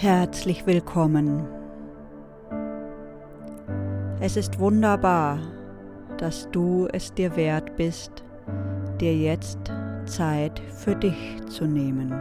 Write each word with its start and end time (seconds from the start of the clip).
Herzlich 0.00 0.66
willkommen. 0.66 1.46
Es 4.18 4.38
ist 4.38 4.58
wunderbar, 4.58 5.38
dass 6.16 6.48
du 6.52 6.88
es 6.90 7.12
dir 7.12 7.36
wert 7.36 7.76
bist, 7.76 8.24
dir 8.98 9.14
jetzt 9.14 9.58
Zeit 10.06 10.58
für 10.74 10.96
dich 10.96 11.36
zu 11.50 11.66
nehmen. 11.66 12.14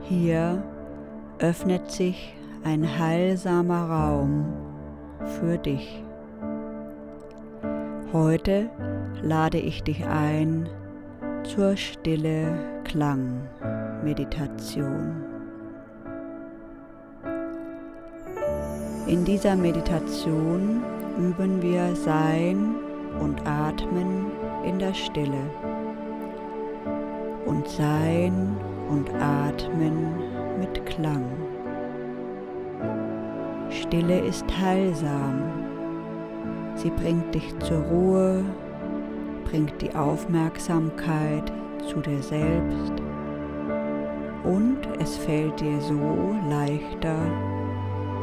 Hier 0.00 0.64
öffnet 1.38 1.88
sich 1.92 2.34
ein 2.64 2.98
heilsamer 2.98 3.88
Raum 3.88 4.52
für 5.38 5.58
dich. 5.58 6.02
Heute 8.12 8.68
lade 9.22 9.58
ich 9.58 9.84
dich 9.84 10.04
ein 10.04 10.68
zur 11.44 11.76
stille 11.76 12.82
Klangmeditation. 12.82 15.33
In 19.06 19.22
dieser 19.22 19.54
Meditation 19.54 20.82
üben 21.18 21.60
wir 21.60 21.94
Sein 21.94 22.74
und 23.20 23.46
Atmen 23.46 24.32
in 24.64 24.78
der 24.78 24.94
Stille 24.94 25.50
und 27.44 27.68
Sein 27.68 28.56
und 28.88 29.10
Atmen 29.20 30.14
mit 30.58 30.86
Klang. 30.86 31.26
Stille 33.68 34.20
ist 34.20 34.46
heilsam. 34.58 35.52
Sie 36.76 36.90
bringt 36.90 37.34
dich 37.34 37.58
zur 37.58 37.82
Ruhe, 37.82 38.42
bringt 39.44 39.82
die 39.82 39.94
Aufmerksamkeit 39.94 41.52
zu 41.90 42.00
dir 42.00 42.22
selbst 42.22 42.94
und 44.44 44.78
es 44.98 45.18
fällt 45.18 45.60
dir 45.60 45.78
so 45.80 46.34
leichter, 46.48 47.16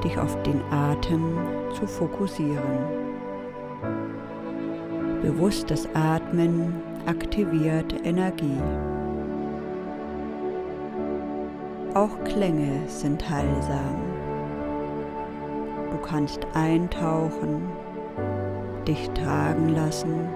dich 0.04 0.18
auf 0.18 0.42
den 0.44 0.62
Atem 0.72 1.38
zu 1.74 1.88
fokussieren. 1.88 2.80
Bewusstes 5.22 5.88
Atmen 5.94 6.74
aktiviert 7.06 7.94
Energie. 8.04 8.62
Auch 11.94 12.24
Klänge 12.24 12.88
sind 12.88 13.30
heilsam. 13.30 13.96
Du 15.92 15.98
kannst 15.98 16.48
eintauchen, 16.54 17.62
dich 18.88 19.10
tragen 19.10 19.70
lassen 19.70 20.28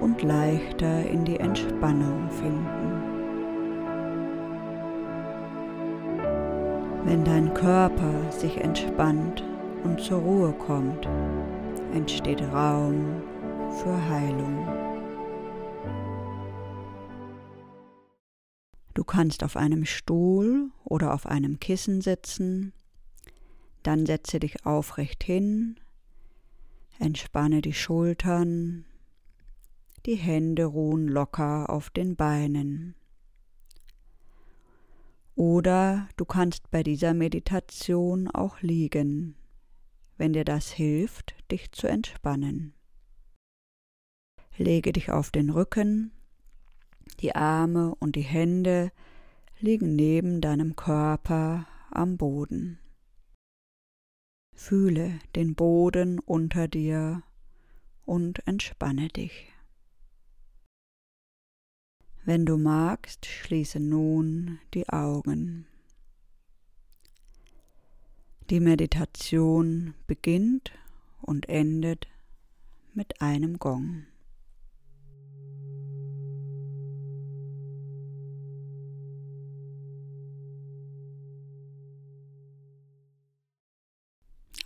und 0.00 0.22
leichter 0.22 1.06
in 1.06 1.24
die 1.24 1.40
Entspannung 1.40 2.28
finden. 2.30 3.15
Wenn 7.06 7.24
dein 7.24 7.54
Körper 7.54 8.32
sich 8.32 8.56
entspannt 8.56 9.44
und 9.84 10.00
zur 10.00 10.18
Ruhe 10.18 10.52
kommt, 10.52 11.06
entsteht 11.94 12.42
Raum 12.42 13.22
für 13.78 14.08
Heilung. 14.08 14.66
Du 18.92 19.04
kannst 19.04 19.44
auf 19.44 19.56
einem 19.56 19.84
Stuhl 19.84 20.72
oder 20.82 21.14
auf 21.14 21.26
einem 21.26 21.60
Kissen 21.60 22.00
sitzen, 22.00 22.72
dann 23.84 24.04
setze 24.04 24.40
dich 24.40 24.66
aufrecht 24.66 25.22
hin, 25.22 25.76
entspanne 26.98 27.60
die 27.60 27.74
Schultern, 27.74 28.84
die 30.06 30.16
Hände 30.16 30.64
ruhen 30.64 31.06
locker 31.06 31.70
auf 31.70 31.88
den 31.88 32.16
Beinen. 32.16 32.96
Oder 35.36 36.08
du 36.16 36.24
kannst 36.24 36.70
bei 36.70 36.82
dieser 36.82 37.12
Meditation 37.12 38.28
auch 38.28 38.62
liegen, 38.62 39.36
wenn 40.16 40.32
dir 40.32 40.46
das 40.46 40.70
hilft, 40.70 41.34
dich 41.50 41.72
zu 41.72 41.86
entspannen. 41.86 42.72
Lege 44.56 44.92
dich 44.92 45.10
auf 45.10 45.30
den 45.30 45.50
Rücken, 45.50 46.10
die 47.20 47.34
Arme 47.34 47.94
und 47.96 48.16
die 48.16 48.22
Hände 48.22 48.90
liegen 49.60 49.94
neben 49.94 50.40
deinem 50.40 50.74
Körper 50.74 51.66
am 51.90 52.16
Boden. 52.16 52.78
Fühle 54.54 55.18
den 55.34 55.54
Boden 55.54 56.18
unter 56.18 56.66
dir 56.66 57.22
und 58.06 58.46
entspanne 58.46 59.08
dich. 59.08 59.52
Wenn 62.26 62.44
du 62.44 62.58
magst, 62.58 63.24
schließe 63.24 63.78
nun 63.78 64.58
die 64.74 64.88
Augen. 64.88 65.64
Die 68.50 68.58
Meditation 68.58 69.94
beginnt 70.08 70.72
und 71.22 71.48
endet 71.48 72.08
mit 72.94 73.20
einem 73.22 73.60
Gong. 73.60 74.06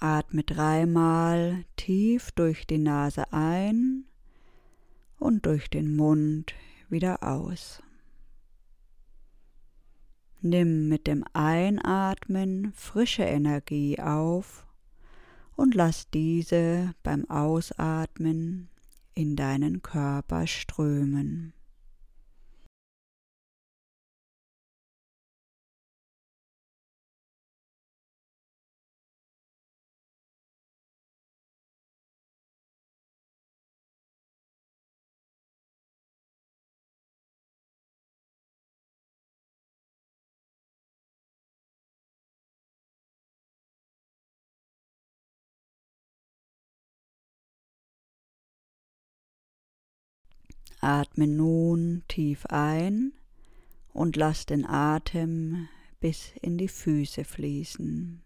Atme 0.01 0.45
dreimal 0.45 1.67
tief 1.77 2.31
durch 2.33 2.67
die 2.67 2.79
Nase 2.79 3.31
ein 3.35 4.07
und 5.19 5.45
durch 5.45 5.69
den 5.69 5.95
Mund 5.95 6.55
wieder 6.91 7.23
aus. 7.23 7.83
Nimm 10.43 10.89
mit 10.89 11.07
dem 11.07 11.25
Einatmen 11.35 12.73
frische 12.75 13.25
Energie 13.25 14.01
auf 14.01 14.67
und 15.55 15.75
lass 15.75 16.09
diese 16.11 16.95
beim 17.03 17.29
Ausatmen 17.29 18.71
in 19.15 19.37
deinen 19.37 19.83
Körper 19.83 20.47
strömen. 20.47 21.53
Atme 50.81 51.27
nun 51.27 52.05
tief 52.09 52.47
ein 52.47 53.13
und 53.93 54.17
lass 54.17 54.47
den 54.47 54.65
Atem 54.65 55.69
bis 56.01 56.33
in 56.41 56.57
die 56.57 56.69
Füße 56.69 57.25
fließen. 57.25 58.23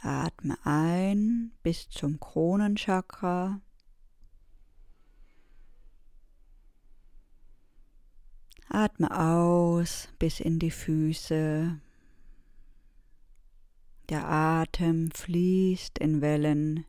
Atme 0.00 0.56
ein 0.64 1.50
bis 1.62 1.88
zum 1.88 2.20
Kronenchakra. 2.20 3.60
Atme 8.68 9.18
aus 9.18 10.08
bis 10.18 10.40
in 10.40 10.58
die 10.58 10.70
Füße. 10.70 11.80
Der 14.10 14.28
Atem 14.28 15.10
fließt 15.10 15.98
in 15.98 16.20
Wellen 16.20 16.84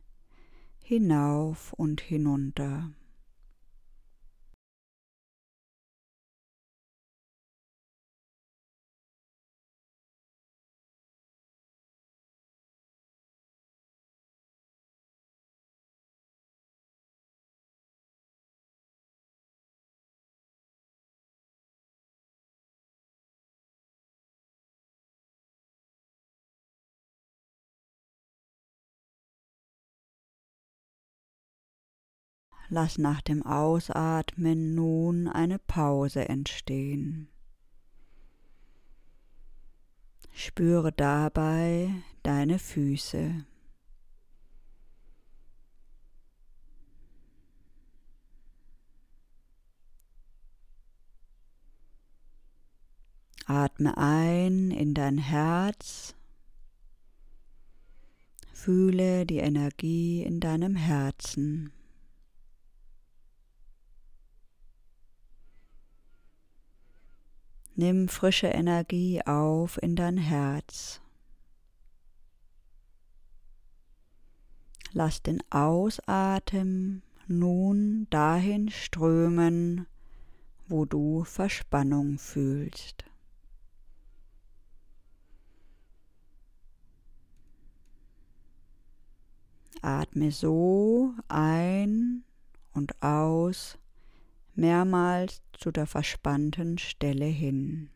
hinauf 0.82 1.72
und 1.72 2.02
hinunter. 2.02 2.90
Lass 32.68 32.98
nach 32.98 33.20
dem 33.20 33.44
Ausatmen 33.44 34.74
nun 34.74 35.28
eine 35.28 35.58
Pause 35.58 36.28
entstehen. 36.28 37.28
Spüre 40.32 40.92
dabei 40.92 41.90
deine 42.24 42.58
Füße. 42.58 43.46
Atme 53.46 53.96
ein 53.96 54.72
in 54.72 54.92
dein 54.92 55.18
Herz. 55.18 56.16
Fühle 58.52 59.24
die 59.24 59.38
Energie 59.38 60.24
in 60.24 60.40
deinem 60.40 60.74
Herzen. 60.74 61.75
Nimm 67.78 68.08
frische 68.08 68.46
Energie 68.46 69.20
auf 69.26 69.80
in 69.82 69.96
dein 69.96 70.16
Herz. 70.16 71.02
Lass 74.92 75.22
den 75.22 75.42
Ausatmen 75.50 77.02
nun 77.26 78.06
dahin 78.08 78.70
strömen, 78.70 79.86
wo 80.68 80.86
du 80.86 81.24
Verspannung 81.24 82.16
fühlst. 82.16 83.04
Atme 89.82 90.32
so 90.32 91.12
ein 91.28 92.24
und 92.72 93.02
aus 93.02 93.76
mehrmals 94.54 95.42
zu 95.58 95.70
der 95.70 95.86
verspannten 95.86 96.78
Stelle 96.78 97.24
hin. 97.26 97.90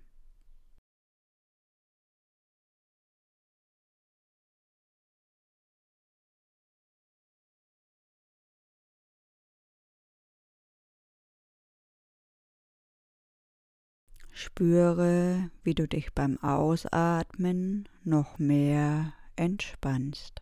Spüre, 14.33 15.51
wie 15.63 15.75
du 15.75 15.87
dich 15.87 16.15
beim 16.15 16.39
Ausatmen 16.39 17.89
noch 18.05 18.39
mehr 18.39 19.13
entspannst. 19.37 20.41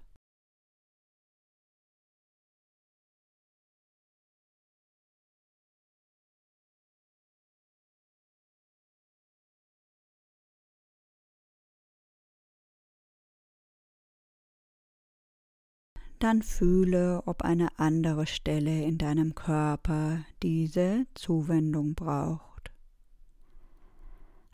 Dann 16.18 16.42
fühle, 16.42 17.22
ob 17.26 17.42
eine 17.42 17.78
andere 17.78 18.26
Stelle 18.26 18.84
in 18.84 18.98
deinem 18.98 19.34
Körper 19.34 20.24
diese 20.42 21.06
Zuwendung 21.14 21.94
braucht. 21.94 22.70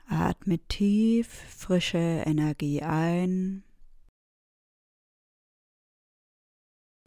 Atme 0.06 0.58
tief 0.68 1.28
frische 1.28 2.22
Energie 2.26 2.82
ein 2.82 3.64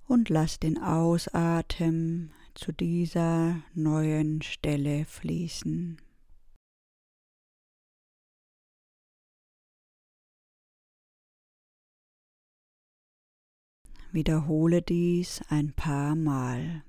und 0.08 0.30
lass 0.30 0.60
den 0.60 0.82
Ausatmen 0.82 2.32
zu 2.56 2.72
dieser 2.72 3.62
neuen 3.74 4.42
Stelle 4.42 5.06
fließen. 5.06 6.02
Wiederhole 14.18 14.82
dies 14.82 15.42
ein 15.48 15.74
paar 15.74 16.16
Mal. 16.16 16.82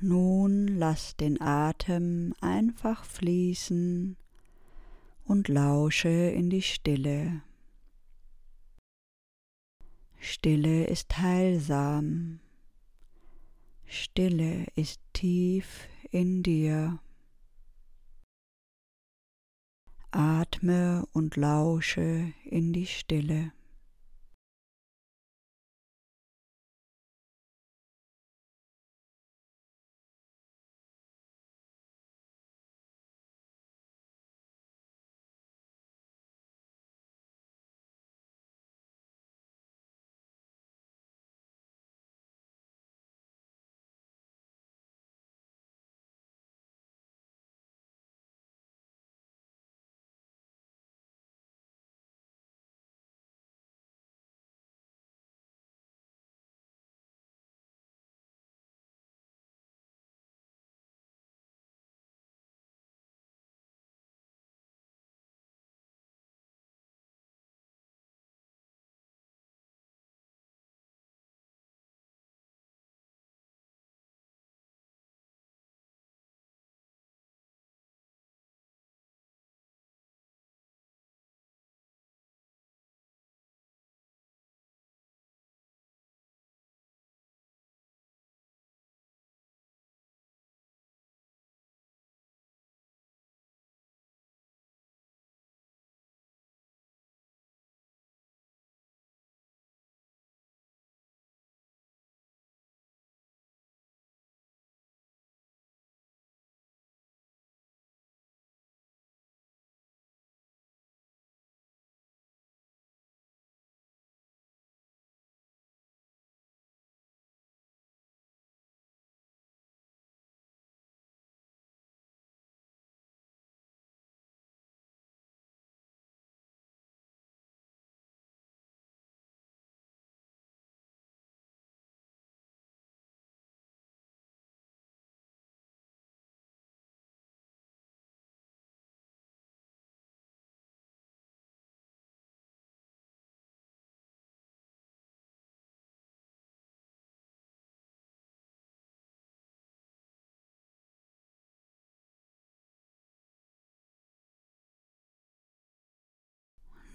Nun 0.00 0.68
lass 0.68 1.16
den 1.16 1.40
Atem 1.40 2.32
einfach 2.40 3.04
fließen 3.04 4.16
und 5.24 5.48
lausche 5.48 6.08
in 6.08 6.50
die 6.50 6.62
Stille. 6.62 7.42
Stille 10.20 10.84
ist 10.84 11.18
heilsam. 11.18 12.38
Stille 13.86 14.66
ist 14.76 15.00
tief 15.14 15.88
in 16.10 16.44
dir. 16.44 17.00
Atme 20.12 21.08
und 21.12 21.36
lausche 21.36 22.32
in 22.44 22.72
die 22.72 22.86
Stille. 22.86 23.52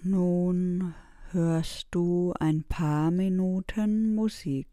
Nun 0.05 0.93
hörst 1.31 1.87
du 1.91 2.33
ein 2.37 2.65
paar 2.65 3.09
Minuten 3.09 4.13
Musik. 4.13 4.67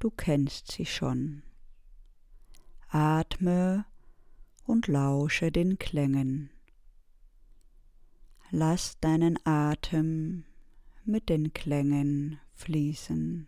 Du 0.00 0.10
kennst 0.10 0.72
sie 0.72 0.84
schon. 0.84 1.44
Atme 2.88 3.84
und 4.64 4.88
lausche 4.88 5.52
den 5.52 5.78
Klängen. 5.78 6.50
Lass 8.50 8.98
deinen 8.98 9.38
Atem 9.44 10.44
mit 11.04 11.28
den 11.28 11.52
Klängen 11.52 12.40
fließen. 12.54 13.46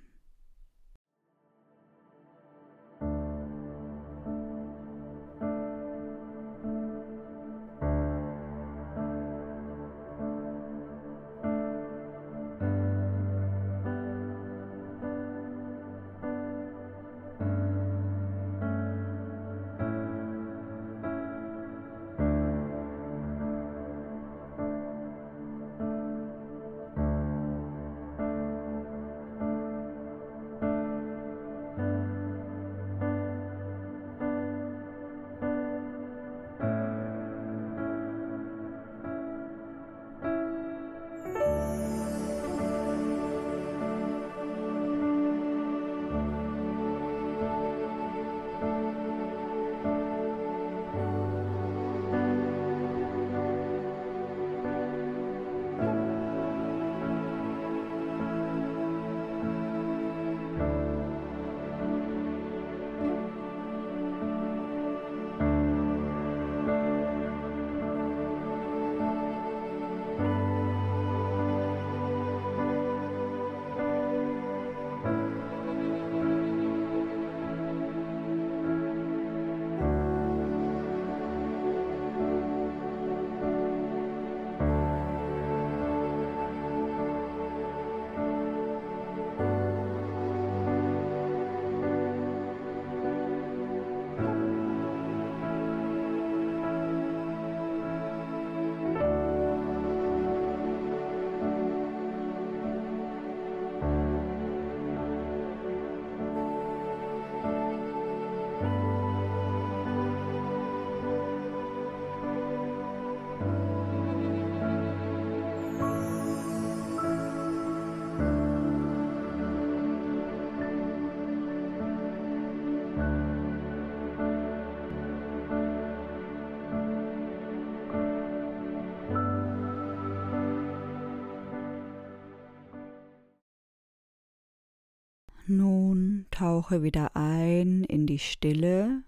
Nun 135.48 136.26
tauche 136.30 136.84
wieder 136.84 137.16
ein 137.16 137.82
in 137.84 138.06
die 138.06 138.20
Stille 138.20 139.02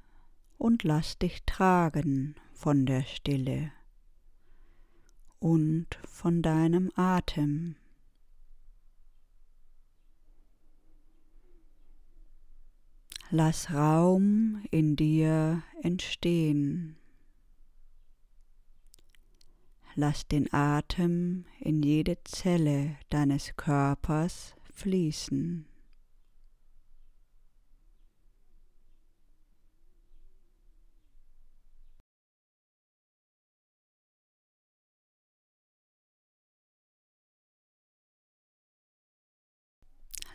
und 0.59 0.83
lass 0.83 1.17
dich 1.17 1.45
tragen 1.45 2.35
von 2.53 2.87
der 2.87 3.03
Stille 3.03 3.71
und 5.39 5.87
von 6.05 6.43
deinem 6.43 6.91
Atem. 6.97 7.77
Lass 13.31 13.73
Raum 13.73 14.65
in 14.73 14.97
dir 14.97 15.63
entstehen. 15.83 16.97
Lass 19.95 20.27
den 20.27 20.53
Atem 20.53 21.45
in 21.61 21.85
jede 21.85 22.17
Zelle 22.25 22.97
deines 23.09 23.55
Körpers 23.55 24.57
fließen. 24.73 25.67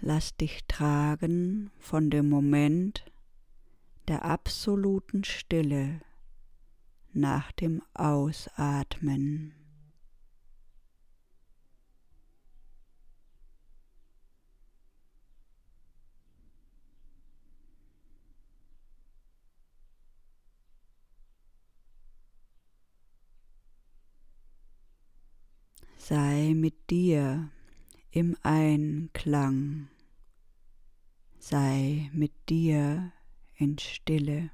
Lass 0.02 0.36
dich 0.38 0.64
tragen 0.66 1.72
von 1.78 2.10
dem 2.10 2.30
Moment 2.30 3.04
der 4.08 4.24
absoluten 4.24 5.26
Stille 5.26 6.00
nach 7.12 7.52
dem 7.52 7.82
Ausatmen. 7.94 9.54
Sei 25.98 26.54
mit 26.56 26.90
dir 26.90 27.52
im 28.12 28.36
Einklang, 28.42 29.88
sei 31.38 32.10
mit 32.14 32.32
dir 32.50 33.12
in 33.58 33.78
Stille. 33.78 34.50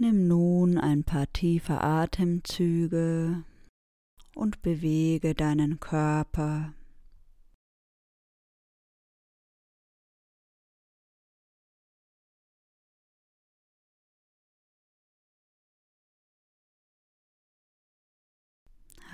Nimm 0.00 0.28
nun 0.28 0.78
ein 0.78 1.02
paar 1.02 1.26
tiefe 1.32 1.80
Atemzüge 1.80 3.42
und 4.36 4.62
bewege 4.62 5.34
deinen 5.34 5.80
Körper. 5.80 6.72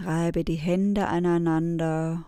Reibe 0.00 0.44
die 0.44 0.56
Hände 0.56 1.08
aneinander 1.08 2.26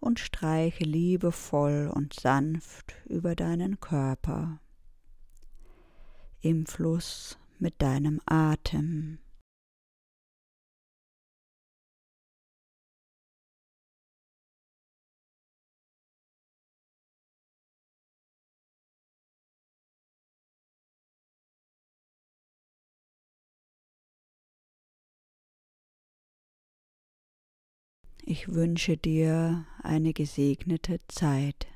und 0.00 0.20
streiche 0.20 0.84
liebevoll 0.84 1.92
und 1.94 2.18
sanft 2.18 2.94
über 3.04 3.36
deinen 3.36 3.78
Körper 3.78 4.58
im 6.48 6.64
Fluss 6.64 7.38
mit 7.58 7.82
deinem 7.82 8.20
Atem. 8.24 9.18
Ich 28.28 28.48
wünsche 28.48 28.96
dir 28.96 29.66
eine 29.82 30.12
gesegnete 30.12 31.00
Zeit. 31.08 31.66